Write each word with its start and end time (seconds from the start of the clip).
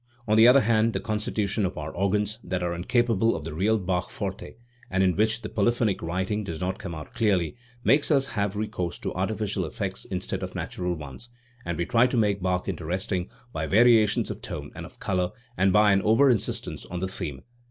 On 0.27 0.35
the 0.35 0.47
other 0.47 0.61
hand 0.61 0.93
the 0.93 0.99
constitution 0.99 1.63
of 1.63 1.77
our 1.77 1.91
organs, 1.91 2.39
that 2.43 2.63
are 2.63 2.73
incapable 2.73 3.35
of 3.35 3.43
the 3.43 3.53
real 3.53 3.77
Bach 3.77 4.09
forte, 4.09 4.55
and 4.89 5.03
in 5.03 5.15
which 5.15 5.43
the 5.43 5.47
polyphonic 5.47 6.01
writing 6.01 6.43
does 6.43 6.59
not 6.59 6.79
come 6.79 6.95
out 6.95 7.13
clearly, 7.13 7.55
makes 7.83 8.09
us 8.09 8.25
have 8.29 8.55
recourse 8.55 8.97
to 8.97 9.13
artificial 9.13 9.63
effects 9.63 10.05
instead 10.05 10.41
of 10.41 10.55
natural 10.55 10.95
ones, 10.95 11.29
and 11.65 11.77
we 11.77 11.85
try 11.85 12.07
to 12.07 12.17
make 12.17 12.41
Bach 12.41 12.67
interesting 12.67 13.29
by 13.53 13.67
variations 13.67 14.31
of 14.31 14.41
tone 14.41 14.71
and 14.73 14.87
of 14.87 14.99
colour 14.99 15.33
and 15.55 15.71
by 15.71 15.91
an 15.91 16.01
over 16.01 16.31
insistence 16.31 16.83
on 16.87 16.99
the 16.99 17.07
theme. 17.07 17.43